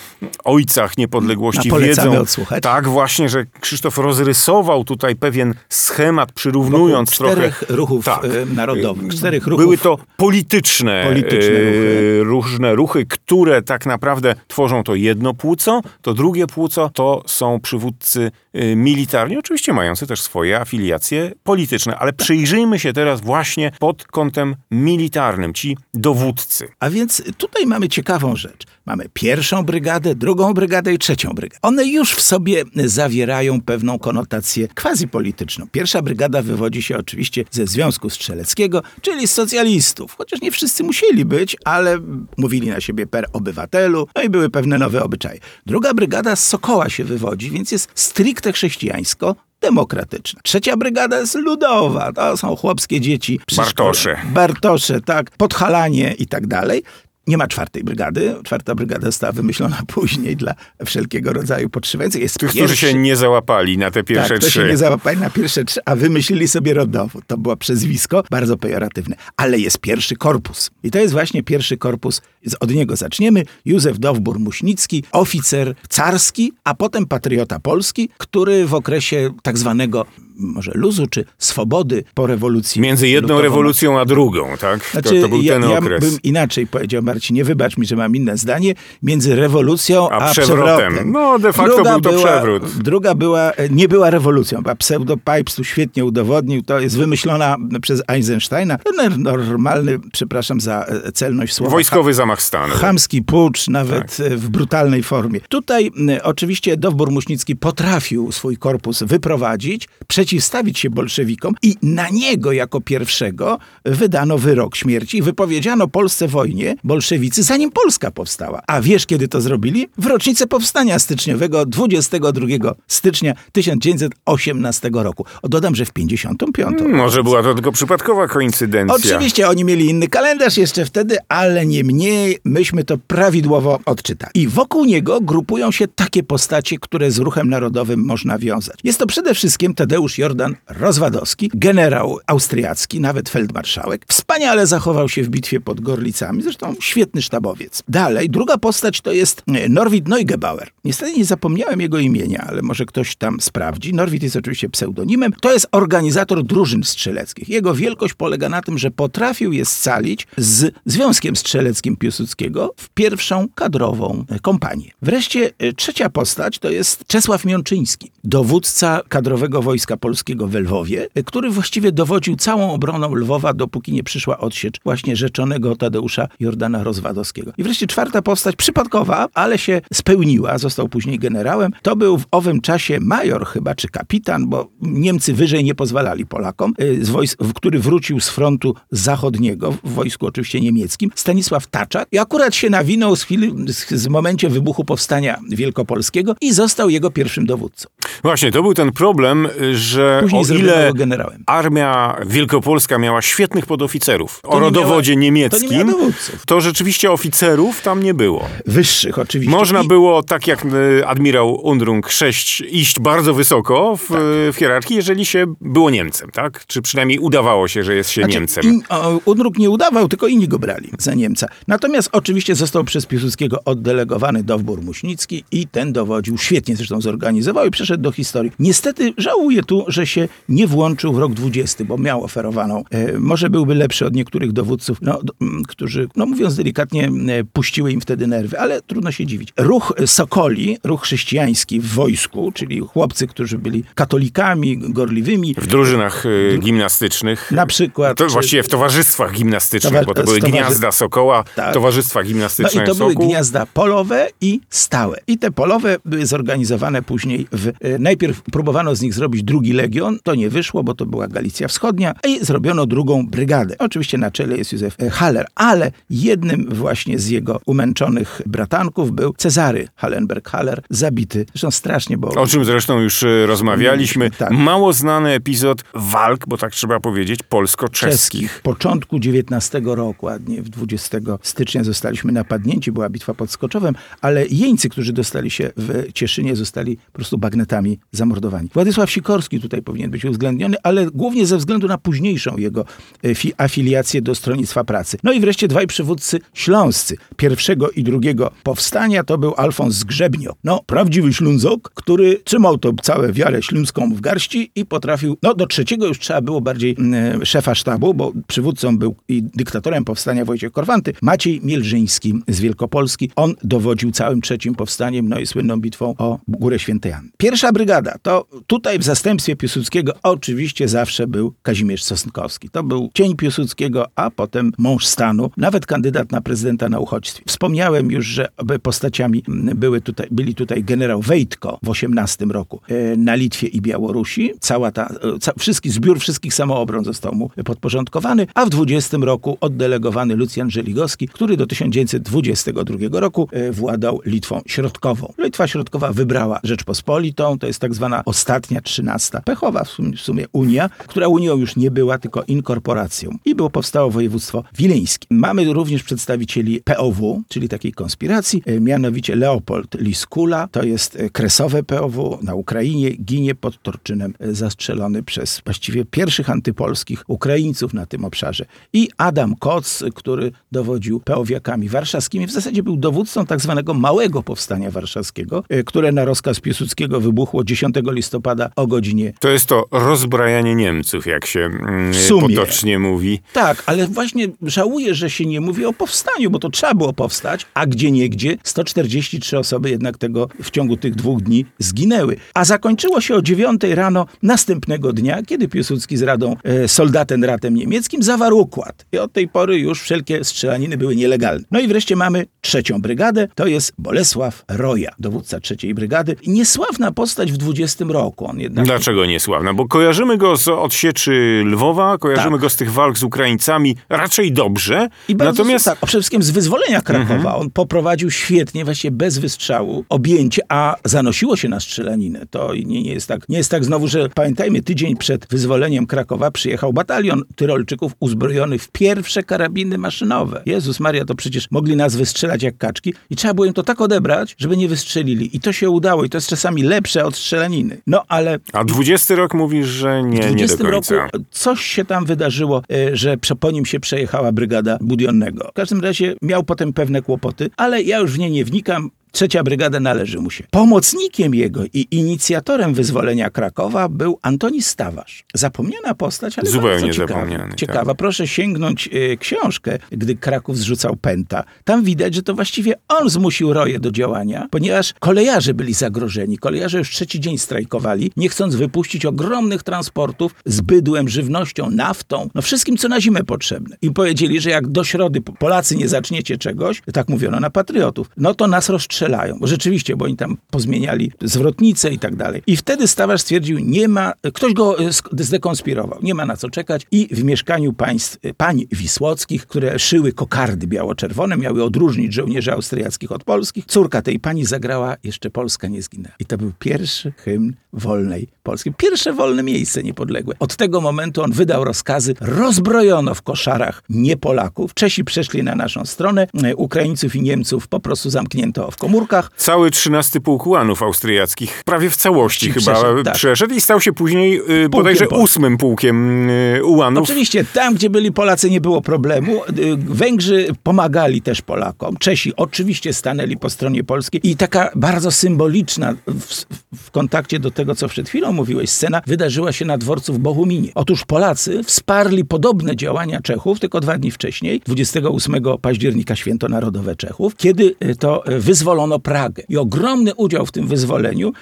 ojcach 0.43 0.97
niepodległości, 0.97 1.71
wiedzą, 1.79 2.17
odsłuchać. 2.17 2.63
tak 2.63 2.87
właśnie, 2.87 3.29
że 3.29 3.45
Krzysztof 3.59 3.97
rozrysował 3.97 4.83
tutaj 4.83 5.15
pewien 5.15 5.53
schemat, 5.69 6.31
przyrównując 6.31 7.09
Wokół 7.09 7.17
trochę 7.17 7.33
czterech 7.51 7.63
ruchów, 7.69 8.05
tak, 8.05 8.25
e, 8.25 8.45
narodowych, 8.55 9.13
czterech 9.13 9.47
ruchów. 9.47 9.65
Były 9.65 9.77
to 9.77 9.97
polityczne, 10.17 11.03
Polityczne 11.07 11.55
e, 11.55 11.63
ruchy. 11.63 12.23
różne 12.23 12.75
ruchy, 12.75 13.05
które 13.05 13.61
tak 13.61 13.85
naprawdę 13.85 14.35
tworzą 14.47 14.83
to 14.83 14.95
jedno 14.95 15.33
płuco. 15.33 15.81
To 16.01 16.13
drugie 16.13 16.47
płuco 16.47 16.89
to 16.93 17.23
są 17.25 17.59
przywódcy 17.59 18.31
e, 18.53 18.75
militarni, 18.75 19.37
oczywiście 19.37 19.73
mający 19.73 20.07
też 20.07 20.21
swoje 20.21 20.59
afiliacje 20.59 21.31
polityczne, 21.43 21.97
ale 21.97 22.13
przyjrzyjmy 22.13 22.79
się 22.79 22.93
teraz 22.93 23.21
właśnie 23.21 23.71
pod 23.79 24.03
kątem 24.07 24.55
militarnym, 24.71 25.53
ci 25.53 25.77
dowódcy. 25.93 26.67
A 26.79 26.89
więc 26.89 27.23
tutaj 27.47 27.65
mamy 27.65 27.89
ciekawą 27.89 28.35
rzecz. 28.35 28.63
Mamy 28.85 29.05
pierwszą 29.13 29.63
brygadę, 29.63 30.15
drugą 30.15 30.53
brygadę 30.53 30.93
i 30.93 30.97
trzecią 30.97 31.29
brygadę. 31.29 31.59
One 31.61 31.85
już 31.85 32.15
w 32.15 32.21
sobie 32.21 32.63
zawierają 32.75 33.61
pewną 33.61 33.99
konotację 33.99 34.67
quasi-polityczną. 34.67 35.65
Pierwsza 35.71 36.01
brygada 36.01 36.41
wywodzi 36.41 36.81
się 36.81 36.97
oczywiście 36.97 37.45
ze 37.51 37.67
Związku 37.67 38.09
Strzeleckiego, 38.09 38.81
czyli 39.01 39.27
z 39.27 39.33
socjalistów. 39.33 40.15
Chociaż 40.17 40.41
nie 40.41 40.51
wszyscy 40.51 40.83
musieli 40.83 41.25
być, 41.25 41.57
ale 41.65 41.97
mówili 42.37 42.67
na 42.67 42.81
siebie 42.81 43.07
per 43.07 43.25
obywatelu, 43.33 44.07
no 44.15 44.21
i 44.21 44.29
były 44.29 44.49
pewne 44.49 44.77
nowe 44.77 45.03
obyczaje. 45.03 45.39
Druga 45.65 45.93
brygada 45.93 46.35
z 46.35 46.47
Sokoła 46.47 46.89
się 46.89 47.03
wywodzi, 47.03 47.51
więc 47.51 47.71
jest 47.71 47.89
stricte 47.95 48.53
chrześcijańsko, 48.53 49.35
demokratyczna. 49.61 50.41
Trzecia 50.43 50.77
brygada 50.77 51.19
jest 51.19 51.35
ludowa, 51.35 52.13
to 52.13 52.37
są 52.37 52.55
chłopskie 52.55 53.01
dzieci. 53.01 53.39
Bartosze. 53.57 54.17
Bartosze, 54.33 55.01
tak, 55.01 55.31
Podhalanie 55.37 56.13
i 56.13 56.27
tak 56.27 56.47
dalej. 56.47 56.83
Nie 57.27 57.37
ma 57.37 57.47
czwartej 57.47 57.83
brygady. 57.83 58.35
Czwarta 58.43 58.75
brygada 58.75 59.05
została 59.05 59.31
wymyślona 59.33 59.81
później 59.93 60.35
dla 60.35 60.53
wszelkiego 60.85 61.33
rodzaju 61.33 61.69
podszywańców. 61.69 62.21
Jest 62.21 62.39
Tych, 62.39 62.53
pierwszy, 62.53 62.75
którzy 62.75 62.77
się 62.77 62.93
nie 62.93 63.15
załapali 63.15 63.77
na 63.77 63.91
te 63.91 64.03
pierwsze 64.03 64.33
tak, 64.33 64.39
trzy. 64.43 64.51
się 64.51 64.67
nie 64.67 64.77
załapali 64.77 65.19
na 65.19 65.29
pierwsze 65.29 65.63
trzy, 65.65 65.79
a 65.85 65.95
wymyślili 65.95 66.47
sobie 66.47 66.73
rodowód. 66.73 67.23
To 67.27 67.37
było 67.37 67.57
przezwisko, 67.57 68.23
bardzo 68.31 68.57
pejoratywne. 68.57 69.15
Ale 69.37 69.59
jest 69.59 69.79
pierwszy 69.79 70.15
korpus. 70.15 70.71
I 70.83 70.91
to 70.91 70.99
jest 70.99 71.13
właśnie 71.13 71.43
pierwszy 71.43 71.77
korpus. 71.77 72.21
Od 72.59 72.71
niego 72.71 72.95
zaczniemy. 72.95 73.43
Józef 73.65 73.97
Dowbor-Muśnicki, 73.97 75.03
oficer 75.11 75.75
carski, 75.89 76.53
a 76.63 76.75
potem 76.75 77.05
patriota 77.05 77.59
polski, 77.59 78.09
który 78.17 78.65
w 78.65 78.73
okresie 78.73 79.33
tak 79.43 79.57
zwanego 79.57 80.05
może 80.39 80.71
luzu 80.75 81.07
czy 81.07 81.25
swobody 81.37 82.03
po 82.13 82.27
rewolucji. 82.27 82.81
Między 82.81 83.07
jedną 83.07 83.35
lutowo- 83.35 83.41
rewolucją 83.41 83.99
a 83.99 84.05
drugą, 84.05 84.47
tak? 84.59 84.79
znaczy, 84.91 85.09
to, 85.15 85.21
to 85.21 85.29
był 85.29 85.41
ja, 85.41 85.53
ten 85.53 85.69
ja 85.69 85.77
okres. 85.77 85.99
bym 86.11 86.19
inaczej 86.23 86.67
powiedział, 86.67 87.03
Marcinie, 87.03 87.43
wybacz 87.43 87.77
mi, 87.77 87.85
że 87.85 87.95
mam 87.95 88.15
inne 88.15 88.37
zdanie, 88.37 88.73
między 89.03 89.35
rewolucją 89.35 90.09
A 90.09 90.17
a, 90.17 90.31
przewrotem. 90.31 91.11
No, 91.11 91.39
de 91.39 91.53
facto 91.53 91.83
był 91.83 92.01
to 92.01 92.09
była, 92.09 92.23
przewrót. 92.23 92.63
Druga 92.77 93.15
była, 93.15 93.51
nie 93.69 93.87
była 93.87 94.09
rewolucją, 94.09 94.61
a 94.65 94.75
pseudo-Pipes 94.75 95.55
tu 95.55 95.63
świetnie 95.63 96.05
udowodnił, 96.05 96.61
to 96.63 96.79
jest 96.79 96.97
wymyślona 96.97 97.55
przez 97.81 98.03
Eisensteina. 98.07 98.77
Normalny, 99.17 99.99
przepraszam 100.13 100.61
za 100.61 100.85
e, 100.85 101.11
celność 101.11 101.53
słowa. 101.53 101.71
Wojskowy 101.71 102.13
zamach 102.13 102.41
stanu. 102.41 102.73
Chamski 102.73 103.21
pucz, 103.21 103.67
nawet 103.67 104.17
Tak. 104.17 104.27
e, 104.27 104.35
w 104.37 104.49
brutalnej 104.49 105.03
formie. 105.03 105.39
Tutaj 105.49 105.91
oczywiście 106.23 106.77
Dowbor 106.77 107.11
Muśnicki 107.11 107.55
potrafił 107.55 108.31
swój 108.31 108.57
korpus 108.57 109.03
wyprowadzić, 109.03 109.87
przeciwstawić 110.27 110.79
się 110.79 110.89
bolszewikom 110.89 111.55
i 111.61 111.75
na 111.81 112.09
niego 112.09 112.51
jako 112.51 112.81
pierwszego 112.81 113.57
wydano 113.85 114.37
wyrok 114.37 114.75
śmierci 114.75 115.21
wypowiedziano 115.21 115.87
Polsce 115.87 116.27
wojnie 116.27 116.75
bolszewicy, 116.83 117.43
zanim 117.43 117.71
Polska 117.71 118.11
powstała. 118.11 118.61
A 118.67 118.81
wiesz, 118.81 119.05
kiedy 119.05 119.27
to 119.27 119.41
zrobili? 119.41 119.87
W 119.97 120.05
rocznicę 120.05 120.47
powstania 120.47 120.99
styczniowego 120.99 121.65
22 121.65 122.47
stycznia 122.87 123.33
1918 123.51 124.89
roku. 124.93 125.25
O, 125.41 125.49
dodam, 125.49 125.75
że 125.75 125.85
w 125.85 125.91
55. 125.91 126.77
Może 126.87 127.23
była 127.23 127.43
to 127.43 127.53
tylko 127.53 127.71
przypadkowa 127.71 128.27
koincydencja. 128.27 128.95
Oczywiście 128.95 129.49
oni 129.49 129.63
mieli 129.63 129.85
inny 129.85 130.07
kalendarz 130.07 130.57
jeszcze 130.57 130.85
wtedy, 130.85 131.17
ale 131.29 131.65
niemniej 131.65 132.37
myśmy 132.45 132.83
to 132.83 132.97
prawidłowo 132.97 133.79
odczytali. 133.85 134.31
I 134.35 134.47
wokół 134.47 134.85
niego 134.85 135.21
grupują 135.21 135.71
się 135.71 135.87
takie 135.87 136.23
postacie, 136.23 136.77
które 136.79 137.11
z 137.11 137.17
ruchem 137.17 137.49
narodowym 137.49 138.05
można 138.05 138.37
wiązać. 138.37 138.79
Jest 138.83 138.99
to 138.99 139.07
przede 139.07 139.33
wszystkim 139.33 139.73
Tadeusz 139.73 140.16
Jordan 140.17 140.55
Rozwadowski, 140.67 141.51
generał 141.53 142.19
austriacki, 142.27 142.99
nawet 142.99 143.29
feldmarszałek. 143.29 144.05
Wspaniale 144.07 144.67
zachował 144.67 145.09
się 145.09 145.23
w 145.23 145.29
bitwie 145.29 145.59
pod 145.59 145.81
Gorlicami, 145.81 146.43
zresztą 146.43 146.75
świetny 146.79 147.21
sztabowiec. 147.21 147.83
Dalej, 147.87 148.29
druga 148.29 148.57
postać 148.57 149.01
to 149.01 149.11
jest 149.11 149.43
e, 149.47 149.69
Norwid 149.69 150.07
Neugebauer. 150.07 150.69
Niestety 150.83 151.17
nie 151.17 151.25
zapomniałem 151.25 151.81
jego 151.81 151.99
imienia, 151.99 152.45
ale 152.49 152.61
może 152.61 152.85
ktoś 152.85 153.15
tam 153.15 153.41
sprawdzi. 153.41 153.93
Norwid 153.93 154.23
jest 154.23 154.35
oczywiście 154.35 154.69
pseudonimem. 154.69 155.33
To 155.41 155.53
jest 155.53 155.67
organizator 155.71 156.43
drużyn 156.43 156.83
strzeleckich. 156.83 157.49
Jego 157.49 157.73
wielkość 157.73 158.13
polega 158.13 158.49
na 158.49 158.61
tym, 158.61 158.77
że 158.77 158.91
potrafił 158.91 159.53
je 159.53 159.65
scalić 159.65 160.27
z 160.37 160.75
Związkiem 160.85 161.35
Strzeleckim 161.35 161.97
Piłsudskiego 161.97 162.73
w 162.77 162.89
pierwszą 162.89 163.47
kadrową 163.55 164.25
e, 164.29 164.39
kompanię. 164.39 164.91
Wreszcie 165.01 165.51
e, 165.59 165.73
trzecia 165.73 166.09
postać 166.09 166.59
to 166.59 166.69
jest 166.69 167.07
Czesław 167.07 167.45
Miączyński, 167.45 168.11
dowódca 168.23 169.01
kadrowego 169.09 169.61
Wojska 169.61 169.97
Polskiego 169.97 170.06
w 170.47 170.55
Lwowie, 170.55 171.07
e, 171.15 171.23
który 171.23 171.49
właściwie 171.49 171.91
dowodził 171.91 172.35
całą 172.35 172.71
obroną 172.73 173.15
Lwowa, 173.15 173.53
dopóki 173.53 173.91
nie 173.91 174.03
przyszła 174.03 174.37
odsiecz 174.37 174.79
właśnie 174.83 175.15
rzeczonego 175.15 175.75
Tadeusza 175.75 176.27
Jordana 176.39 176.83
Rozwadowskiego. 176.83 177.51
I 177.57 177.63
wreszcie 177.63 177.87
czwarta 177.87 178.21
postać, 178.21 178.55
przypadkowa, 178.55 179.27
ale 179.33 179.57
się 179.57 179.81
spełniła, 179.93 180.57
został 180.57 180.89
później 180.89 181.19
generałem. 181.19 181.71
To 181.81 181.95
był 181.95 182.17
w 182.17 182.25
owym 182.31 182.61
czasie 182.61 182.99
major 182.99 183.45
chyba, 183.45 183.75
czy 183.75 183.87
kapitan, 183.87 184.49
bo 184.49 184.69
Niemcy 184.81 185.33
wyżej 185.33 185.63
nie 185.63 185.75
pozwalali 185.75 186.25
Polakom, 186.25 186.73
y, 186.81 187.05
z 187.05 187.35
który 187.55 187.79
wrócił 187.79 188.19
z 188.19 188.29
frontu 188.29 188.75
zachodniego, 188.91 189.71
w 189.83 189.91
wojsku 189.91 190.25
oczywiście 190.25 190.61
niemieckim, 190.61 191.11
Stanisław 191.15 191.67
Taczak. 191.67 192.07
I 192.11 192.17
akurat 192.17 192.55
się 192.55 192.69
nawinął 192.69 193.15
z, 193.15 193.23
chwili, 193.23 193.53
z, 193.67 193.89
z 193.89 194.07
momencie 194.07 194.49
wybuchu 194.49 194.85
powstania 194.85 195.39
wielkopolskiego 195.49 196.35
i 196.41 196.53
został 196.53 196.89
jego 196.89 197.11
pierwszym 197.11 197.45
dowódcą. 197.45 197.89
Właśnie, 198.23 198.51
to 198.51 198.61
był 198.61 198.73
ten 198.73 198.91
problem, 198.91 199.47
że 199.73 200.19
Później 200.21 200.45
o 200.51 200.53
ile 200.59 200.91
generałem. 200.95 201.43
armia 201.45 202.15
wielkopolska 202.25 202.97
miała 202.97 203.21
świetnych 203.21 203.65
podoficerów 203.65 204.39
o 204.43 204.53
nie 204.55 204.59
rodowodzie 204.59 205.11
miała- 205.11 205.21
niemieckim, 205.23 205.69
to 205.69 205.75
nie 205.75 206.11
to 206.45 206.61
rzeczywiście 206.61 207.11
oficerów 207.11 207.81
tam 207.81 208.03
nie 208.03 208.13
było. 208.13 208.45
Wyższych 208.65 209.19
oczywiście. 209.19 209.51
Można 209.55 209.81
I- 209.81 209.87
było, 209.87 210.23
tak 210.23 210.47
jak 210.47 210.65
y, 210.65 211.07
admirał 211.07 211.55
Undrung 211.55 212.09
6, 212.09 212.61
iść 212.61 212.99
bardzo 212.99 213.33
wysoko 213.33 213.97
w, 213.97 214.07
Tak. 214.07 214.17
w 214.53 214.55
hierarchii, 214.55 214.95
jeżeli 214.95 215.25
się 215.25 215.45
było 215.61 215.89
Niemcem, 215.89 216.29
tak? 216.31 216.65
Czy 216.67 216.81
przynajmniej 216.81 217.19
udawało 217.19 217.67
się, 217.67 217.83
że 217.83 217.95
jest 217.95 218.09
się 218.09 218.21
Znaczy, 218.21 218.33
Niemcem. 218.37 218.63
In, 218.63 218.81
o, 218.89 219.19
Unruk 219.25 219.57
nie 219.57 219.69
udawał, 219.69 220.07
tylko 220.07 220.27
inni 220.27 220.47
go 220.47 220.59
brali 220.59 220.89
za 220.99 221.13
Niemca. 221.13 221.47
Natomiast 221.67 222.09
oczywiście 222.11 222.55
został 222.55 222.83
przez 222.83 223.05
Piłsudskiego 223.05 223.59
oddelegowany 223.65 224.43
Dowbór 224.43 224.81
Muśnicki 224.81 225.43
i 225.51 225.67
ten 225.67 225.93
dowodził, 225.93 226.37
świetnie 226.37 226.75
zresztą 226.75 227.01
zorganizował 227.01 227.65
i 227.67 227.71
przeszedł 227.71 228.03
do 228.03 228.06
historii. 228.11 228.51
Niestety 228.59 229.13
żałuję 229.17 229.63
tu, 229.63 229.85
że 229.87 230.07
się 230.07 230.27
nie 230.49 230.67
włączył 230.67 231.13
w 231.13 231.17
rok 231.17 231.33
20, 231.33 231.85
bo 231.85 231.97
miał 231.97 232.23
oferowaną. 232.23 232.83
E, 232.91 233.19
może 233.19 233.49
byłby 233.49 233.75
lepszy 233.75 234.05
od 234.05 234.13
niektórych 234.15 234.51
dowódców, 234.51 234.97
no, 235.01 235.19
m, 235.41 235.63
którzy, 235.67 236.07
no 236.15 236.25
mówiąc 236.25 236.55
delikatnie, 236.55 237.05
e, 237.27 237.43
puściły 237.53 237.91
im 237.91 238.01
wtedy 238.01 238.27
nerwy, 238.27 238.59
ale 238.59 238.81
trudno 238.81 239.11
się 239.11 239.25
dziwić. 239.25 239.53
Ruch 239.57 239.93
Sokoli, 240.05 240.77
ruch 240.83 241.01
chrześcijański 241.03 241.79
w 241.79 241.87
wojsku, 241.93 242.51
czyli 242.51 242.79
chłopcy, 242.79 243.27
którzy 243.27 243.57
byli 243.57 243.83
katolikami, 243.95 244.77
gorliwymi, 244.93 245.55
W 245.57 245.67
drużynach 245.67 246.25
y, 246.25 246.59
gimnastycznych. 246.63 247.51
na 247.51 247.65
przykład... 247.65 248.17
To 248.17 248.25
czy- 248.27 248.33
właściwie 248.33 248.63
w 248.63 248.67
towarzystwach 248.67 249.33
gimnastycznych, 249.33 249.93
Towa- 249.93 250.05
bo 250.05 250.13
to 250.13 250.23
były 250.23 250.39
towarzy- 250.39 250.51
gniazda 250.51 250.91
Sokoła, 250.91 251.43
Tak. 251.55 251.73
towarzystwa 251.73 252.19
No 252.19 252.25
gimnastyczne 252.27 252.83
i 252.83 252.85
to 252.85 252.95
były 252.95 253.15
gniazda 253.15 253.65
polowe 253.65 254.27
i 254.41 254.59
stałe. 254.69 255.17
I 255.27 255.37
te 255.37 255.51
polowe 255.51 255.97
były 256.05 256.25
zorganizowane 256.25 257.01
później 257.01 257.47
w... 257.51 257.71
e, 257.97 257.99
Najpierw 257.99 258.41
próbowano 258.41 258.95
z 258.95 259.01
nich 259.01 259.13
zrobić 259.13 259.43
drugi 259.43 259.73
legion, 259.73 260.19
to 260.23 260.35
nie 260.35 260.49
wyszło, 260.49 260.83
bo 260.83 260.93
to 260.93 261.05
była 261.05 261.27
Galicja 261.27 261.67
Wschodnia 261.67 262.13
i 262.27 262.45
zrobiono 262.45 262.85
drugą 262.85 263.27
brygadę. 263.27 263.75
Oczywiście 263.79 264.17
na 264.17 264.31
czele 264.31 264.57
jest 264.57 264.73
Józef 264.73 264.95
e, 264.99 265.09
Haller, 265.09 265.47
ale 265.55 265.91
jednym 266.09 266.67
właśnie 266.71 267.19
z 267.19 267.29
jego 267.29 267.61
umęczonych 267.65 268.41
bratanków 268.45 269.11
był 269.11 269.33
Cezary 269.37 269.87
Hallenberg-Haller, 270.01 270.81
zabity. 270.89 271.45
Zresztą 271.53 271.71
strasznie, 271.71 272.17
bo... 272.17 272.27
O 272.27 272.47
czym 272.47 272.65
zresztą 272.65 272.99
już 272.99 273.23
y, 273.23 273.45
rozmawialiśmy. 273.47 274.31
Tak. 274.31 274.51
Mało 274.51 274.93
znany 274.93 275.31
epizod 275.31 275.83
walk, 275.93 276.47
bo 276.47 276.57
tak 276.57 276.71
trzeba 276.71 276.99
powiedzieć, 276.99 277.39
polsko-czeskich. 277.43 278.61
Początku 278.63 279.17
XIX 279.17 279.85
roku, 279.85 280.25
ładnie 280.25 280.61
w 280.61 280.69
20 280.69 281.17
stycznia 281.41 281.83
zostaliśmy 281.83 282.31
napadnięci, 282.31 282.91
była 282.91 283.09
bitwa 283.09 283.33
pod 283.33 283.51
Skoczowem, 283.51 283.95
ale 284.21 284.45
jeńcy, 284.47 284.89
którzy 284.89 285.13
dostali 285.13 285.51
się 285.51 285.71
w 285.77 286.13
Cieszynie, 286.13 286.55
zostali 286.55 286.97
po 286.97 287.11
prostu 287.11 287.37
bagnetami 287.37 287.86
zamordowani. 288.11 288.69
Władysław 288.73 289.11
Sikorski 289.11 289.59
tutaj 289.59 289.81
powinien 289.81 290.11
być 290.11 290.25
uwzględniony, 290.25 290.77
ale 290.83 291.11
głównie 291.11 291.45
ze 291.45 291.57
względu 291.57 291.87
na 291.87 291.97
późniejszą 291.97 292.57
jego 292.57 292.85
e, 293.23 293.29
fi- 293.35 293.53
afiliację 293.57 294.21
do 294.21 294.35
Stronnictwa 294.35 294.83
Pracy. 294.83 295.17
No 295.23 295.31
i 295.31 295.39
wreszcie 295.39 295.67
dwaj 295.67 295.87
przywódcy 295.87 296.39
śląscy. 296.53 297.17
Pierwszego 297.35 297.89
i 297.89 298.03
drugiego 298.03 298.51
powstania 298.63 299.23
to 299.23 299.37
był 299.37 299.53
Alfons 299.57 299.95
Zgrzebnio. 299.95 300.53
No, 300.63 300.81
prawdziwy 300.85 301.33
ślązok, 301.33 301.91
który 301.93 302.39
trzymał 302.43 302.77
to 302.77 302.93
całe 303.01 303.33
wiarę 303.33 303.61
śląską 303.61 304.13
w 304.13 304.21
garści 304.21 304.71
i 304.75 304.85
potrafił, 304.85 305.37
no 305.43 305.53
do 305.53 305.67
trzeciego 305.67 306.07
już 306.07 306.19
trzeba 306.19 306.41
było 306.41 306.61
bardziej 306.61 306.95
mm, 306.99 307.45
szefa 307.45 307.75
sztabu, 307.75 308.13
bo 308.13 308.33
przywódcą 308.47 308.97
był 308.97 309.15
i 309.27 309.43
dyktatorem 309.43 310.05
powstania 310.05 310.45
Wojciech 310.45 310.71
Korfanty, 310.71 311.13
Maciej 311.21 311.61
Mielżyński 311.63 312.33
z 312.47 312.59
Wielkopolski. 312.59 313.31
On 313.35 313.53
dowodził 313.63 314.11
całym 314.11 314.41
trzecim 314.41 314.75
powstaniem, 314.75 315.29
no 315.29 315.39
i 315.39 315.47
słynną 315.47 315.81
bitwą 315.81 316.15
o 316.17 316.39
Górę 316.47 316.79
Świętej 316.79 317.13
Anny. 317.13 317.29
Pierwsza 317.37 317.66
brygada, 317.71 318.15
to 318.21 318.45
tutaj 318.67 318.99
w 318.99 319.03
zastępstwie 319.03 319.55
Piłsudskiego 319.55 320.13
oczywiście 320.23 320.87
zawsze 320.87 321.27
był 321.27 321.53
Kazimierz 321.61 322.03
Sosnkowski. 322.03 322.69
To 322.69 322.83
był 322.83 323.09
cień 323.13 323.35
Piłsudskiego, 323.35 324.05
a 324.15 324.31
potem 324.31 324.71
mąż 324.77 325.05
stanu, 325.05 325.51
nawet 325.57 325.85
kandydat 325.85 326.31
na 326.31 326.41
prezydenta 326.41 326.89
na 326.89 326.99
uchodźstwie. 326.99 327.43
Wspomniałem 327.47 328.11
już, 328.11 328.25
że 328.25 328.47
postaciami 328.83 329.43
mm, 329.47 329.77
były 329.77 330.01
tutaj, 330.01 330.27
byli 330.31 330.55
tutaj 330.55 330.83
generał 330.83 331.21
Wejtko 331.21 331.79
w 331.83 331.89
18 331.89 332.45
roku 332.45 332.81
e, 332.87 333.17
na 333.17 333.35
Litwie 333.35 333.67
i 333.67 333.81
Białorusi. 333.81 334.51
Cała 334.59 334.91
ta, 334.91 335.07
e, 335.07 335.39
ca, 335.39 335.51
wszystki, 335.59 335.89
zbiór 335.89 336.19
wszystkich 336.19 336.53
samoobron 336.53 337.03
został 337.05 337.35
mu 337.35 337.49
podporządkowany, 337.65 338.47
a 338.53 338.65
w 338.65 338.69
20 338.69 339.17
roku 339.17 339.57
oddelegowany 339.61 340.35
Lucjan 340.35 340.71
Żeligowski, 340.71 341.27
który 341.27 341.57
do 341.57 341.67
1922 341.67 343.19
roku 343.19 343.49
e, 343.51 343.71
władał 343.71 344.21
Litwą 344.25 344.61
Środkową. 344.67 345.33
Litwa 345.37 345.67
Środkowa 345.67 346.13
wybrała 346.13 346.59
Rzeczpospolitą, 346.63 347.56
to 347.59 347.67
jest 347.67 347.79
tak 347.79 347.93
zwana 347.93 348.25
ostatnia, 348.25 348.81
trzynasta, 348.81 349.41
pechowa 349.41 349.83
w 349.83 349.89
sumie, 349.89 350.17
w 350.17 350.21
sumie 350.21 350.45
Unia, 350.51 350.89
która 350.89 351.27
Unią 351.27 351.57
już 351.57 351.75
nie 351.75 351.91
była, 351.91 352.17
tylko 352.17 352.43
inkorporacją. 352.43 353.37
I 353.45 353.55
było 353.55 353.69
powstało 353.69 354.11
województwo 354.11 354.63
wileńskie. 354.77 355.27
Mamy 355.29 355.73
również 355.73 356.03
przedstawicieli 356.03 356.81
POW, 356.81 357.41
czyli 357.47 357.69
takiej 357.69 357.91
konspiracji, 357.91 358.63
e, 358.65 358.79
mianowicie 358.79 359.35
Leopold 359.35 359.95
Liskula, 359.99 360.67
to 360.71 360.83
jest 360.83 361.15
e, 361.15 361.29
kresowe 361.29 361.83
POW 361.83 362.39
na 362.41 362.55
Ukrainie, 362.55 363.11
ginie 363.11 363.55
pod 363.55 363.81
Torczynem 363.81 364.33
e, 364.39 364.53
zastrzelony 364.53 365.23
przez 365.23 365.61
właściwie 365.65 366.05
pierwszych 366.05 366.49
antypolskich 366.49 367.23
Ukraińców 367.27 367.93
na 367.93 368.05
tym 368.05 368.25
obszarze. 368.25 368.65
I 368.93 369.09
Adam 369.17 369.55
Koc, 369.55 370.03
który 370.15 370.51
dowodził 370.71 371.19
POW-akami 371.19 371.89
warszawskimi, 371.89 372.47
w 372.47 372.51
zasadzie 372.51 372.83
był 372.83 372.97
dowódcą 372.97 373.45
tak 373.45 373.61
zwanego 373.61 373.93
małego 373.93 374.43
powstania 374.43 374.91
warszawskiego, 374.91 375.63
które 375.85 376.11
na 376.11 376.25
rozkaz 376.25 376.59
Piłsudskiego 376.59 377.21
wybuchło 377.47 377.63
10 377.63 377.95
listopada 378.11 378.69
o 378.75 378.87
godzinie 378.87 379.33
To 379.39 379.49
jest 379.49 379.65
to 379.65 379.85
rozbrajanie 379.91 380.75
Niemców, 380.75 381.27
jak 381.27 381.45
się 381.45 381.59
mm, 381.59 382.13
potocznie 382.41 382.99
mówi. 382.99 383.39
Tak, 383.53 383.83
ale 383.85 384.07
właśnie 384.07 384.47
żałuję, 384.61 385.15
że 385.15 385.29
się 385.29 385.45
nie 385.45 385.61
mówi 385.61 385.85
o 385.85 385.93
powstaniu, 385.93 386.49
bo 386.49 386.59
to 386.59 386.69
trzeba 386.69 386.93
było 386.93 387.13
powstać, 387.13 387.65
a 387.73 387.85
gdzie 387.85 388.11
niegdzie 388.11 388.57
143 388.63 389.57
osoby 389.57 389.89
jednak 389.89 390.17
tego 390.17 390.49
w 390.63 390.71
ciągu 390.71 390.97
tych 390.97 391.15
dwóch 391.15 391.41
dni 391.41 391.65
zginęły. 391.79 392.37
A 392.53 392.65
zakończyło 392.65 393.21
się 393.21 393.35
o 393.35 393.41
9 393.41 393.81
rano 393.83 394.25
następnego 394.43 395.13
dnia, 395.13 395.43
kiedy 395.43 395.67
Piłsudski 395.67 396.17
z 396.17 396.21
Radą 396.21 396.55
e, 396.63 396.87
Soldaten 396.87 397.43
Ratem 397.43 397.75
niemieckim 397.75 398.23
zawarł 398.23 398.57
układ. 398.57 399.05
I 399.11 399.17
od 399.17 399.33
tej 399.33 399.47
pory 399.47 399.79
już 399.79 400.01
wszelkie 400.01 400.43
strzelaniny 400.43 400.97
były 400.97 401.15
nielegalne. 401.15 401.65
No 401.71 401.79
i 401.79 401.87
wreszcie 401.87 402.15
mamy 402.15 402.45
trzecią 402.61 403.01
brygadę, 403.01 403.47
to 403.55 403.67
jest 403.67 403.93
Bolesław 403.97 404.65
Roja, 404.67 405.11
dowódca 405.19 405.59
trzeciej 405.59 405.93
brygady. 405.93 406.35
Niesławna 406.47 407.11
postać 407.11 407.36
w 407.45 407.57
20 407.57 408.05
roku. 408.09 408.47
On 408.49 408.59
jednak 408.59 408.85
Dlaczego 408.85 409.25
niesławna? 409.25 409.73
Bo 409.73 409.87
kojarzymy 409.87 410.37
go 410.37 410.57
z 410.57 410.67
odsieczy 410.67 411.63
Lwowa, 411.65 412.17
kojarzymy 412.17 412.51
Tak. 412.51 412.61
go 412.61 412.69
z 412.69 412.75
tych 412.75 412.91
walk 412.91 413.17
z 413.17 413.23
Ukraińcami 413.23 413.95
raczej 414.09 414.51
dobrze. 414.51 415.09
I 415.27 415.35
bardzo, 415.35 415.51
Natomiast 415.51 415.85
tak, 415.85 415.97
a 416.01 416.05
przede 416.05 416.21
wszystkim 416.21 416.43
z 416.43 416.49
wyzwolenia 416.49 417.01
Krakowa. 417.01 417.35
Mhm. 417.35 417.55
On 417.55 417.69
poprowadził 417.69 418.31
świetnie, 418.31 418.85
właściwie 418.85 419.11
bez 419.11 419.37
wystrzału, 419.37 420.05
objęcie, 420.09 420.61
a 420.69 420.95
zanosiło 421.05 421.55
się 421.55 421.69
na 421.69 421.79
strzelaninę. 421.79 422.45
To 422.49 422.75
nie, 422.75 423.03
nie, 423.03 423.13
jest 423.13 423.27
tak, 423.27 423.49
nie 423.49 423.57
jest 423.57 423.71
tak 423.71 423.85
znowu, 423.85 424.07
że 424.07 424.29
pamiętajmy, 424.29 424.81
tydzień 424.81 425.15
przed 425.15 425.47
wyzwoleniem 425.47 426.07
Krakowa 426.07 426.51
przyjechał 426.51 426.93
batalion 426.93 427.41
Tyrolczyków 427.55 428.11
uzbrojony 428.19 428.79
w 428.79 428.87
pierwsze 428.91 429.43
karabiny 429.43 429.97
maszynowe. 429.97 430.61
Jezus 430.65 430.99
Maria, 430.99 431.25
to 431.25 431.35
przecież 431.35 431.71
mogli 431.71 431.95
nas 431.95 432.15
wystrzelać 432.15 432.63
jak 432.63 432.77
kaczki 432.77 433.13
i 433.29 433.35
trzeba 433.35 433.53
było 433.53 433.65
im 433.65 433.73
to 433.73 433.83
tak 433.83 434.01
odebrać, 434.01 434.55
żeby 434.57 434.77
nie 434.77 434.87
wystrzelili. 434.87 435.55
I 435.55 435.59
to 435.59 435.71
się 435.73 435.89
udało 435.89 436.23
i 436.23 436.29
to 436.29 436.37
jest 436.37 436.47
czasami 436.49 436.83
lepsze 436.83 437.25
od 437.27 437.35
strzelaniny. 437.35 437.97
No 438.07 438.23
ale 438.27 438.59
a 438.73 438.83
20 438.83 439.35
rok 439.35 439.53
mówisz, 439.53 439.87
że 439.87 440.23
nie, 440.23 440.41
w 440.43 440.55
nie 440.55 440.67
do 440.67 440.77
20 440.77 440.77
końca. 440.91 441.15
roku 441.15 441.29
coś 441.51 441.81
się 441.81 442.05
tam 442.05 442.25
wydarzyło, 442.25 442.81
e, 442.91 443.15
że 443.15 443.37
po 443.59 443.71
nim 443.71 443.85
się 443.85 443.99
przejechała 443.99 444.51
brygada 444.51 444.97
Budionnego. 445.01 445.67
W 445.69 445.73
każdym 445.73 446.01
razie 446.01 446.35
miał 446.41 446.63
potem 446.63 446.93
pewne 446.93 447.21
kłopoty, 447.21 447.69
ale 447.77 448.01
ja 448.01 448.17
już 448.19 448.31
w 448.31 448.39
nie 448.39 448.49
nie 448.49 448.65
wnikam. 448.65 449.09
Trzecia 449.31 449.63
brygada 449.63 449.99
należy 449.99 450.39
mu 450.39 450.49
się. 450.49 450.63
Pomocnikiem 450.71 451.55
jego 451.55 451.81
i 451.93 452.07
inicjatorem 452.11 452.93
wyzwolenia 452.93 453.49
Krakowa 453.49 454.09
był 454.09 454.39
Antoni 454.41 454.81
Stawarz. 454.81 455.43
Zapomniana 455.53 456.13
postać, 456.15 456.59
ale 456.59 456.69
Zupełnie 456.69 457.01
bardzo 457.01 457.13
ciekawa. 457.13 457.33
zapomniany, 457.39 457.69
tak. 457.69 457.75
Ciekawa. 457.79 458.15
Proszę 458.15 458.47
sięgnąć 458.47 459.09
y, 459.13 459.37
książkę, 459.39 459.97
gdy 460.11 460.35
Kraków 460.35 460.77
zrzucał 460.77 461.15
pęta. 461.15 461.63
Tam 461.83 462.03
widać, 462.03 462.35
że 462.35 462.43
to 462.43 462.53
właściwie 462.53 462.93
on 463.07 463.29
zmusił 463.29 463.73
Roję 463.73 463.99
do 463.99 464.11
działania, 464.11 464.67
ponieważ 464.71 465.13
kolejarze 465.19 465.73
byli 465.73 465.93
zagrożeni. 465.93 466.57
Kolejarze 466.57 466.97
już 466.97 467.09
trzeci 467.09 467.39
dzień 467.39 467.57
strajkowali, 467.57 468.31
nie 468.37 468.49
chcąc 468.49 468.75
wypuścić 468.75 469.25
ogromnych 469.25 469.83
transportów 469.83 470.55
z 470.65 470.81
bydłem, 470.81 471.29
żywnością, 471.29 471.89
naftą, 471.91 472.49
no 472.55 472.61
wszystkim, 472.61 472.97
co 472.97 473.07
na 473.07 473.21
zimę 473.21 473.43
potrzebne. 473.43 473.95
I 474.01 474.11
powiedzieli, 474.11 474.61
że 474.61 474.69
jak 474.69 474.87
do 474.87 475.03
środy 475.03 475.41
Polacy 475.41 475.95
nie 475.95 476.07
zaczniecie 476.07 476.57
czegoś, 476.57 477.01
tak 477.13 477.29
mówiono 477.29 477.59
na 477.59 477.69
patriotów, 477.69 478.29
no 478.37 478.53
to 478.53 478.67
nas 478.67 478.89
rozstrzelają. 479.17 479.57
Bo 479.59 479.67
rzeczywiście, 479.67 480.15
bo 480.15 480.25
oni 480.25 480.37
tam 480.37 480.57
pozmieniali 480.71 481.31
zwrotnice 481.41 482.13
i 482.13 482.19
tak 482.19 482.35
dalej. 482.35 482.61
I 482.67 482.77
wtedy 482.77 483.07
Stawarz 483.07 483.41
stwierdził, 483.41 483.79
nie 483.79 484.07
ma, 484.07 484.33
ktoś 484.53 484.73
go 484.73 484.99
e, 484.99 485.09
zdekonspirował, 485.37 486.19
nie 486.21 486.33
ma 486.33 486.45
na 486.45 486.57
co 486.57 486.69
czekać 486.69 487.07
i 487.11 487.27
w 487.31 487.43
mieszkaniu 487.43 487.93
państw, 487.93 488.37
e, 488.45 488.53
pań 488.53 488.85
wisłockich, 488.91 489.67
które 489.67 489.99
szyły 489.99 490.33
kokardy 490.33 490.87
biało-czerwone, 490.87 491.57
miały 491.57 491.83
odróżnić 491.83 492.33
żołnierzy 492.33 492.71
austriackich 492.71 493.31
od 493.31 493.43
polskich, 493.43 493.85
córka 493.85 494.21
tej 494.21 494.39
pani 494.39 494.65
zagrała 494.65 495.15
Jeszcze 495.23 495.49
Polska 495.49 495.87
nie 495.87 496.01
zginęła. 496.01 496.35
I 496.39 496.45
to 496.45 496.57
był 496.57 496.71
pierwszy 496.79 497.31
hymn 497.31 497.73
wolnej 497.93 498.47
Polski. 498.67 498.93
Pierwsze 498.97 499.33
wolne 499.33 499.63
miejsce 499.63 500.03
niepodległe. 500.03 500.55
Od 500.59 500.75
tego 500.75 501.01
momentu 501.01 501.41
on 501.41 501.51
wydał 501.51 501.83
rozkazy, 501.83 502.33
rozbrojono 502.41 503.35
w 503.35 503.41
koszarach 503.41 504.03
nie 504.09 504.37
Polaków. 504.37 504.93
Czesi 504.93 505.23
przeszli 505.23 505.63
na 505.63 505.75
naszą 505.75 506.05
stronę, 506.05 506.47
e, 506.63 506.75
Ukraińców 506.75 507.35
i 507.35 507.41
Niemców 507.41 507.87
po 507.87 507.99
prostu 507.99 508.29
zamknięto 508.29 508.91
w 508.91 508.97
komórkach. 508.97 509.51
Cały 509.57 509.91
13 509.91 510.39
pułk 510.39 510.67
ułanów 510.67 511.03
austriackich 511.03 511.83
prawie 511.85 512.09
w 512.09 512.15
całości 512.15 512.71
chyba 512.71 512.91
przeszedł, 512.93 513.23
tak. 513.23 513.33
przeszedł 513.35 513.73
i 513.73 513.81
stał 513.81 514.01
się 514.01 514.13
później 514.13 514.61
y, 514.85 514.89
bodajże 514.89 515.25
polskim. 515.25 515.43
ósmym 515.43 515.77
pułkiem 515.77 516.49
y, 516.49 516.81
ułanów. 516.85 517.23
Oczywiście 517.23 517.65
tam, 517.65 517.95
gdzie 517.95 518.09
byli 518.09 518.31
Polacy, 518.31 518.69
nie 518.69 518.81
było 518.81 519.01
problemu. 519.01 519.61
Y, 519.63 519.97
Węgrzy 519.97 520.67
pomagali 520.83 521.41
też 521.41 521.61
Polakom. 521.61 522.17
Czesi 522.17 522.55
oczywiście 522.55 523.13
stanęli 523.13 523.57
po 523.57 523.69
stronie 523.69 524.03
polskiej. 524.03 524.41
I 524.43 524.55
taka 524.55 524.91
bardzo 524.95 525.31
symboliczna 525.31 526.13
w, 526.27 526.65
w 526.95 527.11
kontakcie 527.11 527.59
do 527.59 527.71
tego, 527.71 527.95
co 527.95 528.07
przed 528.07 528.29
chwilą 528.29 528.51
mówiłeś, 528.57 528.89
scena 528.89 529.21
wydarzyła 529.27 529.71
się 529.71 529.85
na 529.85 529.97
dworcu 529.97 530.33
w 530.33 530.39
Bohuminie. 530.39 530.89
Otóż 530.95 531.25
Polacy 531.25 531.83
wsparli 531.83 532.45
podobne 532.45 532.95
działania 532.95 533.41
Czechów, 533.41 533.79
tylko 533.79 533.99
dwa 533.99 534.17
dni 534.17 534.31
wcześniej, 534.31 534.81
28 534.85 535.55
października, 535.81 536.35
Święto 536.35 536.69
Narodowe 536.69 537.15
Czechów, 537.15 537.55
kiedy 537.55 537.95
y, 538.03 538.15
to 538.15 538.51
y, 538.51 538.59
wyzwolono 538.59 539.19
Pragę. 539.19 539.63
I 539.69 539.77
ogromny 539.77 540.35
udział 540.35 540.65
w 540.65 540.71
tym 540.71 540.87
wyzwoleniu 540.87 541.53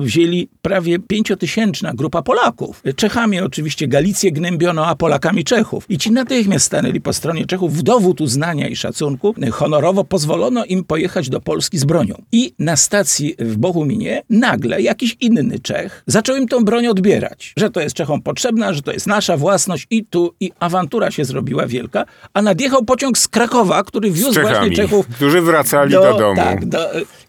wzięli 0.00 0.48
prawie 0.62 0.98
pięciotysięczna 0.98 1.94
grupa 1.94 2.22
Polaków. 2.22 2.82
Czechami 2.96 3.40
oczywiście 3.40 3.88
Galicję 3.88 4.32
gnębiono, 4.32 4.86
a 4.86 4.94
Polakami 4.94 5.44
Czechów. 5.44 5.84
I 5.88 5.98
ci 5.98 6.10
natychmiast 6.10 6.66
stanęli 6.66 7.00
po 7.00 7.12
stronie 7.12 7.46
Czechów 7.46 7.76
w 7.76 7.82
dowód 7.82 8.20
uznania 8.20 8.68
i 8.68 8.76
szacunku. 8.76 9.34
Honorowo 9.52 10.04
pozwolono 10.04 10.64
im 10.64 10.84
pojechać 10.84 11.28
do 11.28 11.40
Polski 11.40 11.78
z 11.78 11.84
bronią. 11.84 12.14
I 12.32 12.54
na 12.58 12.76
stacji 12.76 13.34
w 13.38 13.56
Bohuminie 13.56 14.22
nagle 14.30 14.82
jakiś 14.82 15.16
inny 15.20 15.58
Czech 15.58 16.02
zaczął 16.06 16.29
im 16.36 16.48
tą 16.48 16.64
broń 16.64 16.86
odbierać. 16.86 17.52
Że 17.56 17.70
to 17.70 17.80
jest 17.80 17.94
Czechom 17.94 18.22
potrzebna, 18.22 18.72
że 18.72 18.82
to 18.82 18.92
jest 18.92 19.06
nasza 19.06 19.36
własność 19.36 19.86
i 19.90 20.04
tu 20.04 20.34
i 20.40 20.52
awantura 20.60 21.10
się 21.10 21.24
zrobiła 21.24 21.66
wielka. 21.66 22.04
A 22.34 22.42
nadjechał 22.42 22.84
pociąg 22.84 23.18
z 23.18 23.28
Krakowa, 23.28 23.84
który 23.84 24.10
wiózł 24.10 24.32
właśnie 24.32 24.50
Czechami, 24.50 24.76
Czechów 24.76 25.06
którzy 25.06 25.40
wracali 25.40 25.92
do, 25.92 26.18
domu. 26.18 26.36
Tak, 26.36 26.66
do, 26.66 26.78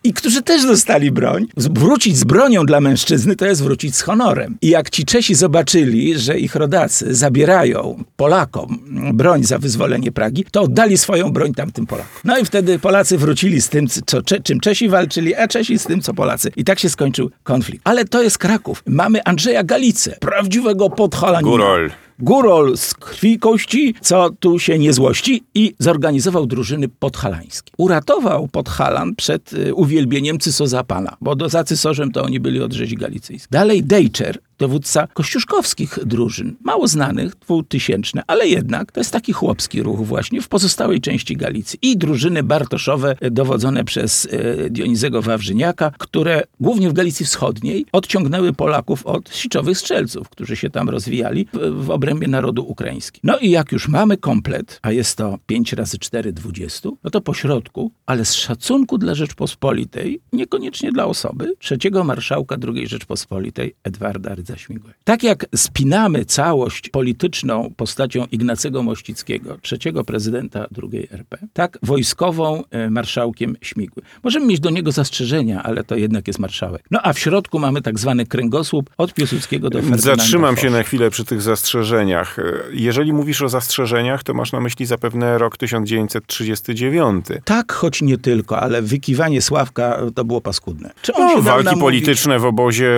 I 0.03 0.13
którzy 0.13 0.41
też 0.41 0.65
dostali 0.65 1.11
broń. 1.11 1.45
Wrócić 1.57 2.17
z 2.17 2.23
bronią 2.23 2.65
dla 2.65 2.81
mężczyzny 2.81 3.35
to 3.35 3.45
jest 3.45 3.63
wrócić 3.63 3.95
z 3.95 4.01
honorem. 4.01 4.57
I 4.61 4.69
jak 4.69 4.89
ci 4.89 5.05
Czesi 5.05 5.35
zobaczyli, 5.35 6.19
że 6.19 6.39
ich 6.39 6.55
rodacy 6.55 7.15
zabierają 7.15 8.03
Polakom 8.15 8.79
broń 9.13 9.43
za 9.43 9.57
wyzwolenie 9.57 10.11
Pragi, 10.11 10.45
to 10.51 10.61
oddali 10.61 10.97
swoją 10.97 11.31
broń 11.31 11.53
tamtym 11.53 11.85
Polakom. 11.85 12.11
No 12.23 12.37
i 12.37 12.45
wtedy 12.45 12.79
Polacy 12.79 13.17
wrócili 13.17 13.61
z 13.61 13.69
tym, 13.69 13.87
co, 13.87 14.21
czym 14.43 14.59
Czesi 14.59 14.89
walczyli, 14.89 15.35
a 15.35 15.47
Czesi 15.47 15.79
z 15.79 15.83
tym, 15.83 16.01
co 16.01 16.13
Polacy. 16.13 16.51
I 16.55 16.63
tak 16.63 16.79
się 16.79 16.89
skończył 16.89 17.31
konflikt. 17.43 17.81
Ale 17.83 18.05
to 18.05 18.21
jest 18.21 18.37
Kraków. 18.37 18.83
Mamy 18.91 19.23
Andrzeja 19.23 19.63
Galicę, 19.63 20.17
prawdziwego 20.19 20.89
podhalanina. 20.89 21.51
Górol. 21.51 21.91
Górol 22.19 22.77
z 22.77 22.93
krwi 22.93 23.39
kości, 23.39 23.95
co 24.01 24.29
tu 24.39 24.59
się 24.59 24.79
nie 24.79 24.93
złości 24.93 25.43
i 25.55 25.73
zorganizował 25.79 26.45
drużyny 26.45 26.87
podhalańskie. 26.87 27.71
Uratował 27.77 28.47
Podhalan 28.47 29.15
przed 29.15 29.53
y, 29.53 29.73
uwielbieniem 29.73 30.39
Cysozapana, 30.39 31.17
bo 31.21 31.35
do, 31.35 31.49
za 31.49 31.63
Cysorzem 31.63 32.11
to 32.11 32.23
oni 32.23 32.39
byli 32.39 32.61
od 32.61 32.73
rzezi 32.73 32.95
galicyjskiej. 32.97 33.47
Dalej 33.51 33.83
Dejczer, 33.83 34.37
dowódca 34.61 35.07
kościuszkowskich 35.13 35.99
drużyn, 36.05 36.55
mało 36.63 36.87
znanych, 36.87 37.35
dwutysięczne, 37.35 38.23
ale 38.27 38.47
jednak 38.47 38.91
to 38.91 38.99
jest 38.99 39.11
taki 39.11 39.33
chłopski 39.33 39.83
ruch 39.83 39.99
właśnie 40.05 40.41
w 40.41 40.47
pozostałej 40.47 41.01
części 41.01 41.37
Galicji. 41.37 41.79
I 41.81 41.97
drużyny 41.97 42.43
bartoszowe 42.43 43.15
dowodzone 43.31 43.83
przez 43.83 44.25
y, 44.25 44.67
Dionizego 44.69 45.21
Wawrzyniaka, 45.21 45.91
które 45.97 46.43
głównie 46.59 46.89
w 46.89 46.93
Galicji 46.93 47.25
Wschodniej 47.25 47.85
odciągnęły 47.91 48.53
Polaków 48.53 49.05
od 49.05 49.35
siczowych 49.35 49.77
strzelców, 49.77 50.29
którzy 50.29 50.55
się 50.55 50.69
tam 50.69 50.89
rozwijali 50.89 51.47
w, 51.53 51.89
obrębie 51.89 52.27
narodu 52.27 52.65
ukraińskiego. 52.67 53.21
No 53.23 53.39
i 53.39 53.49
jak 53.49 53.71
już 53.71 53.87
mamy 53.87 54.17
komplet, 54.17 54.79
a 54.81 54.91
jest 54.91 55.17
to 55.17 55.37
5 55.45 55.73
razy 55.73 55.97
4, 55.99 56.33
20, 56.33 56.89
no 57.03 57.09
to 57.09 57.21
po 57.21 57.33
środku, 57.33 57.91
ale 58.05 58.25
z 58.25 58.33
szacunku 58.33 58.97
dla 58.97 59.15
Rzeczpospolitej, 59.15 60.21
niekoniecznie 60.33 60.91
dla 60.91 61.05
osoby, 61.05 61.53
trzeciego 61.59 62.03
marszałka 62.03 62.55
II 62.75 62.87
Rzeczpospolitej 62.87 63.75
Edwarda 63.83 64.35
Śmigłego. 64.57 64.97
Tak 65.03 65.23
jak 65.23 65.45
spinamy 65.55 66.25
całość 66.25 66.89
polityczną 66.89 67.73
postacią 67.77 68.25
Ignacego 68.31 68.83
Mościckiego, 68.83 69.57
trzeciego 69.61 70.03
prezydenta 70.03 70.67
II 70.83 71.07
RP, 71.11 71.37
tak 71.53 71.77
wojskową 71.83 72.63
e, 72.71 72.89
marszałkiem 72.89 73.55
Śmigły. 73.61 74.03
Możemy 74.23 74.45
mieć 74.45 74.59
do 74.59 74.69
niego 74.69 74.91
zastrzeżenia, 74.91 75.63
ale 75.63 75.83
to 75.83 75.95
jednak 75.95 76.27
jest 76.27 76.39
marszałek. 76.39 76.83
No 76.91 76.99
a 77.03 77.13
w 77.13 77.19
środku 77.19 77.59
mamy 77.59 77.81
tak 77.81 77.99
zwany 77.99 78.25
kręgosłup 78.25 78.89
od 78.97 79.13
Piłsudskiego 79.13 79.69
do 79.69 79.77
Ferdynanda 79.77 80.01
Zatrzymam 80.03 80.57
się 80.57 80.69
na 80.69 80.83
chwilę 80.83 81.09
przy 81.09 81.25
tych 81.25 81.41
zastrzeżeniach. 81.41 82.37
Jeżeli 82.73 83.13
mówisz 83.13 83.41
o 83.41 83.49
zastrzeżeniach, 83.49 84.23
to 84.23 84.33
masz 84.33 84.51
na 84.51 84.59
myśli 84.59 84.85
zapewne 84.85 85.37
rok 85.37 85.57
1939. 85.57 87.25
Tak, 87.45 87.73
choć 87.73 88.01
nie 88.01 88.17
tylko, 88.17 88.59
ale 88.59 88.81
wykiwanie 88.81 89.41
Sławka 89.41 89.99
to 90.15 90.25
było 90.25 90.41
paskudne. 90.41 90.89
Czy 91.01 91.13
on 91.13 91.35
No, 91.35 91.41
walki 91.41 91.79
polityczne 91.79 92.39
w 92.39 92.45
obozie 92.45 92.89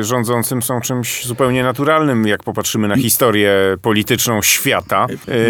y, 0.00 0.04
rządzącym 0.04 0.62
są 0.62 0.80
czymś 0.80 0.97
zupełnie 1.04 1.62
naturalnym, 1.62 2.26
jak 2.26 2.42
popatrzymy 2.42 2.88
na 2.88 2.96
historię 2.96 3.52
polityczną 3.82 4.42
świata. 4.42 5.06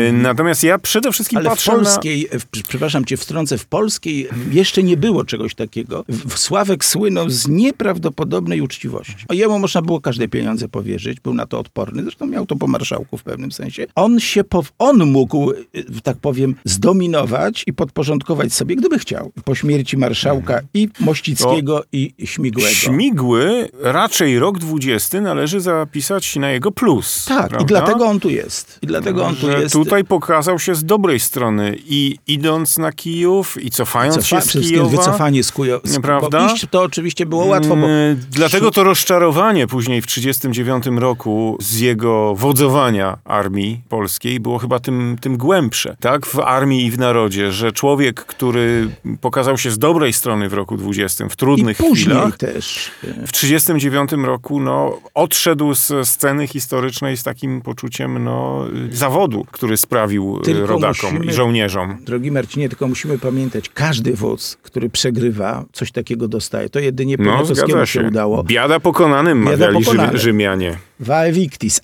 Y, 0.08 0.12
Natomiast 0.12 0.62
ja 0.64 0.78
przede 0.78 1.12
wszystkim 1.12 1.38
Ale 1.38 1.48
w 1.48 1.52
patrzę 1.52 1.70
polskiej, 1.72 2.28
w, 2.32 2.62
przepraszam 2.68 3.04
cię, 3.04 3.16
wtrącę, 3.16 3.58
w 3.58 3.66
polskiej 3.66 4.28
jeszcze 4.50 4.82
nie 4.82 4.96
było 4.96 5.24
czegoś 5.24 5.54
takiego. 5.54 6.04
W- 6.08 6.38
Sławek 6.38 6.84
słynął 6.84 7.30
z 7.30 7.48
nieprawdopodobnej 7.48 8.60
uczciwości. 8.60 9.16
O 9.28 9.34
jemu 9.34 9.58
można 9.58 9.82
było 9.82 10.00
każde 10.00 10.28
pieniądze 10.28 10.68
powierzyć, 10.68 11.20
był 11.20 11.34
na 11.34 11.46
to 11.46 11.58
odporny, 11.58 12.02
zresztą 12.02 12.26
miał 12.26 12.46
to 12.46 12.56
po 12.56 12.66
marszałku 12.66 13.16
w 13.16 13.22
pewnym 13.22 13.52
sensie. 13.52 13.86
On 13.94 14.20
się, 14.20 14.44
po, 14.44 14.64
on 14.78 15.06
mógł, 15.10 15.50
y, 15.52 16.00
tak 16.02 16.16
powiem, 16.16 16.54
zdominować 16.64 17.64
i 17.66 17.72
podporządkować 17.72 18.52
sobie, 18.52 18.76
gdyby 18.76 18.98
chciał. 18.98 19.32
Po 19.44 19.54
śmierci 19.54 19.96
marszałka 19.96 20.60
i 20.74 20.88
Mościckiego 21.00 21.84
i 21.92 22.14
na 22.18 22.26
Śmigłego. 22.26 22.68
Śmigły, 22.68 23.68
raczej 23.82 24.38
rok 24.38 24.58
20 24.58 25.27
należy 25.28 25.60
zapisać 25.60 26.36
na 26.36 26.50
jego 26.50 26.72
plus. 26.72 27.24
tak, 27.24 27.46
i 27.46 27.48
prawda? 27.48 27.64
dlatego 27.66 28.06
on 28.06 28.20
tu 28.20 28.30
jest. 28.30 28.78
I 28.82 28.86
dlatego 28.86 29.24
on 29.26 29.36
tu 29.36 29.50
jest. 29.50 29.72
tutaj 29.72 30.04
pokazał 30.04 30.58
się 30.58 30.74
z 30.74 30.84
dobrej 30.84 31.20
strony 31.20 31.76
i 31.86 32.18
idąc 32.26 32.78
na 32.78 32.92
Kijów 32.92 33.62
i 33.64 33.70
cofając 33.70 34.14
Cofa, 34.14 34.26
się 34.26 34.28
przede 34.36 34.42
z 34.42 34.48
wszystkim 34.48 34.72
Kijowa. 34.72 34.90
wycofanie 34.96 35.44
z 35.44 35.52
Nieprawda? 35.94 36.46
Bo 36.48 36.54
iść 36.54 36.66
to 36.70 36.82
oczywiście 36.82 37.26
było 37.26 37.44
łatwo, 37.44 37.76
bo 37.76 37.86
Mm, 37.88 38.20
Dlatego 38.30 38.70
to 38.70 38.84
rozczarowanie 38.84 39.66
później 39.66 40.02
w 40.02 40.06
1939 40.06 41.00
roku 41.00 41.56
z 41.60 41.78
jego 41.80 42.34
wodzowania 42.34 43.18
armii 43.24 43.80
polskiej 43.88 44.40
było 44.40 44.58
chyba 44.58 44.78
tym, 44.80 45.16
tym 45.20 45.36
głębsze, 45.36 45.96
tak? 46.00 46.26
W 46.26 46.40
armii 46.40 46.86
i 46.86 46.90
w 46.90 46.98
narodzie, 46.98 47.52
że 47.52 47.72
człowiek, 47.72 48.24
który 48.24 48.90
pokazał 49.20 49.58
się 49.58 49.70
z 49.70 49.78
dobrej 49.78 50.12
strony 50.12 50.48
w 50.48 50.52
roku 50.54 50.76
20, 50.76 51.28
w 51.28 51.32
i 51.32 51.36
trudnych 51.36 51.76
później 51.76 52.16
chwilach, 52.16 52.36
też. 52.36 52.90
e, 53.04 53.26
w 53.26 53.32
1939 53.32 54.10
roku 54.26 54.60
no, 54.60 54.98
odszedł 55.18 55.74
z 55.74 55.92
sceny 56.08 56.46
historycznej 56.46 57.16
z 57.16 57.22
takim 57.22 57.60
poczuciem 57.60 58.24
no, 58.24 58.66
zawodu, 58.90 59.46
który 59.52 59.76
sprawił 59.76 60.38
y, 60.40 60.44
Tylko 60.44 60.66
rodakom 60.66 61.10
musimy- 61.12 61.26
i 61.26 61.32
żołnierzom. 61.32 61.96
Drogi 62.04 62.30
Marcinie, 62.30 62.68
tylko 62.68 62.88
musimy 62.88 63.18
pamiętać, 63.18 63.68
każdy 63.74 64.14
wódz, 64.14 64.56
który 64.62 64.90
przegrywa, 64.90 65.64
coś 65.72 65.92
takiego 65.92 66.28
dostaje. 66.28 66.68
To 66.70 66.78
jedynie 66.78 67.16
No, 67.18 67.24
Poniatowskiemu 67.24 67.68
zgadza 67.68 67.86
się 67.86 68.00
się. 68.00 68.06
udało. 68.08 68.44
Biada 68.44 68.80
pokonanym, 68.80 69.44
Biada 69.44 69.66
mawiali 69.66 69.84
pokonanym. 69.84 70.18
Rzymianie. 70.18 70.76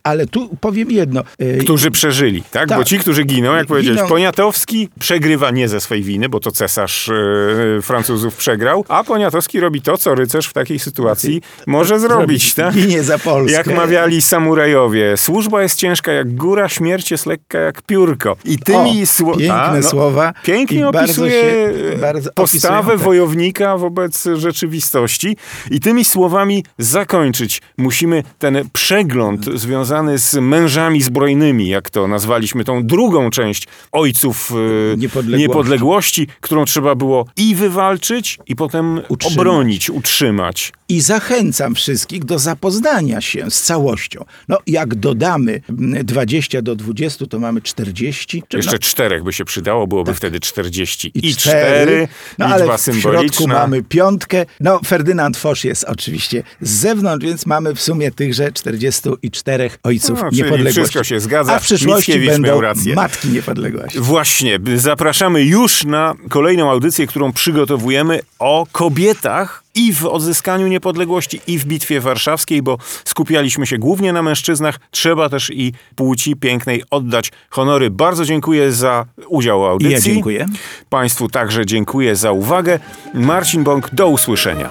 Ale 0.02 0.26
tu 0.26 0.56
powiem 0.60 0.90
jedno. 0.90 1.22
y, 1.42 1.58
którzy 1.60 1.90
przeżyli, 1.90 2.42
tak? 2.42 2.68
Tak. 2.68 2.78
Bo 2.78 2.84
ci, 2.84 2.98
którzy 2.98 3.24
giną, 3.24 3.54
jak 3.54 3.66
powiedziałeś, 3.66 3.98
Giną. 3.98 4.08
Poniatowski 4.08 4.88
przegrywa 5.00 5.50
nie 5.50 5.68
ze 5.68 5.80
swej 5.80 6.02
winy, 6.02 6.28
bo 6.28 6.40
to 6.40 6.50
cesarz 6.50 7.08
y, 7.08 7.78
Francuzów 7.82 8.36
przegrał, 8.36 8.84
a 8.88 9.04
Poniatowski 9.04 9.60
robi 9.60 9.82
to, 9.82 9.98
co 9.98 10.14
rycerz 10.14 10.46
w 10.46 10.52
takiej 10.52 10.78
sytuacji 10.78 11.42
może 11.66 12.00
zrobić, 12.00 12.54
tak? 12.54 12.74
Ginie 12.74 13.02
za 13.02 13.18
Polskę. 13.24 13.52
Jak 13.56 13.66
mawiali 13.66 14.22
samurajowie, 14.22 15.16
służba 15.16 15.62
jest 15.62 15.78
ciężka 15.78 16.12
jak 16.12 16.34
góra, 16.34 16.68
śmierć 16.68 17.10
jest 17.10 17.26
lekka 17.26 17.58
jak 17.58 17.82
piórko. 17.82 18.36
I 18.44 18.58
tymi 18.58 19.02
O, 19.02 19.06
sło- 19.06 19.36
piękne 19.38 19.54
A, 19.62 19.74
no, 19.76 19.82
słowa. 19.82 20.32
Pięknie 20.42 20.88
opisuje 20.88 21.30
się- 21.32 22.32
postawę 22.34 22.92
tak. 22.92 23.00
wojownika 23.00 23.76
wobec 23.76 24.24
rzeczywistości. 24.34 25.36
I 25.70 25.80
tymi 25.80 26.04
słowami 26.04 26.64
zakończyć 26.78 27.62
musimy 27.78 28.22
ten 28.38 28.68
przegląd 28.72 29.44
związany 29.54 30.18
z 30.18 30.34
mężami 30.34 31.02
zbrojnymi, 31.02 31.68
jak 31.68 31.90
to 31.90 32.08
nazwaliśmy, 32.08 32.64
tą 32.64 32.86
drugą 32.86 33.30
część 33.30 33.68
ojców 33.92 34.50
e, 34.92 34.96
Niepodległości. 34.96 35.48
niepodległości, 35.48 36.26
którą 36.40 36.64
trzeba 36.64 36.94
było 36.94 37.26
i 37.36 37.54
wywalczyć, 37.54 38.38
i 38.46 38.56
potem 38.56 39.00
Utrzymać. 39.08 39.38
obronić, 39.38 39.90
utrzymać. 39.90 40.72
I 40.88 41.00
zachęcam 41.00 41.74
wszystkich 41.74 42.24
do 42.24 42.38
zapoznania 42.38 43.20
się 43.20 43.50
z 43.50 43.62
całością. 43.62 44.24
No, 44.48 44.58
jak 44.66 44.94
dodamy 44.94 45.60
mm, 45.68 46.06
20 46.06 46.62
do 46.62 46.76
20, 46.76 47.26
to 47.26 47.38
mamy 47.38 47.62
40. 47.62 48.42
Czy 48.48 48.56
Jeszcze 48.56 48.72
no, 48.72 48.78
czterech 48.78 49.24
by 49.24 49.32
się 49.32 49.44
przydało, 49.44 49.86
byłoby 49.86 50.14
wtedy 50.14 50.40
40. 50.40 51.10
I, 51.14 51.28
i 51.28 51.36
cztery, 51.36 52.08
No 52.38 52.46
liczba 52.46 52.64
ale 52.64 52.78
w 52.78 53.00
środku 53.00 53.48
mamy 53.48 53.82
piątkę. 53.82 54.46
No, 54.60 54.80
Ferdynand 54.86 55.36
Foch 55.36 55.64
jest 55.64 55.84
oczywiście 55.84 56.42
z 56.60 56.70
zewnątrz, 56.70 57.26
więc 57.26 57.46
mamy 57.46 57.74
w 57.74 57.80
sumie 57.80 58.10
tychże 58.10 58.52
44 58.52 59.70
ojców 59.82 60.18
No, 60.22 60.28
niepodległości. 60.32 60.80
wszystko 60.80 61.04
się 61.04 61.20
zgadza. 61.20 61.54
A 61.54 61.58
w 61.58 61.62
przyszłości 61.62 62.20
będą 62.20 62.60
rację. 62.60 62.94
matki 62.94 63.28
niepodległości. 63.28 64.00
Właśnie, 64.00 64.58
zapraszamy 64.76 65.42
już 65.42 65.84
na 65.84 66.14
kolejną 66.28 66.70
audycję, 66.70 67.06
którą 67.06 67.32
przygotowujemy 67.32 68.20
o 68.38 68.66
kobietach 68.72 69.63
i 69.74 69.92
w 69.92 70.04
odzyskaniu 70.04 70.66
niepodległości, 70.66 71.40
i 71.46 71.58
w 71.58 71.64
Bitwie 71.64 72.00
Warszawskiej, 72.00 72.62
bo 72.62 72.78
skupialiśmy 73.04 73.66
się 73.66 73.78
głównie 73.78 74.12
na 74.12 74.22
mężczyznach. 74.22 74.80
Trzeba 74.90 75.28
też 75.28 75.50
i 75.50 75.72
płci 75.96 76.36
pięknej 76.36 76.82
oddać 76.90 77.32
honory. 77.50 77.90
Bardzo 77.90 78.24
dziękuję 78.24 78.72
za 78.72 79.06
udział 79.28 79.60
w 79.60 79.64
audycji. 79.64 79.92
ja 79.92 80.00
dziękuję. 80.00 80.46
Państwu 80.88 81.28
także 81.28 81.66
dziękuję 81.66 82.16
za 82.16 82.32
uwagę. 82.32 82.78
Marcin 83.14 83.64
Bąk, 83.64 83.94
do 83.94 84.08
usłyszenia. 84.08 84.70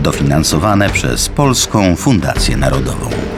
Dofinansowane 0.00 0.90
przez 0.90 1.28
Polską 1.28 1.96
Fundację 1.96 2.56
Narodową. 2.56 3.31